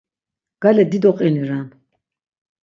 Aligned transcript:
Gale 0.63 0.85
dido 0.93 1.11
qini 1.19 1.43
ren. 1.49 1.67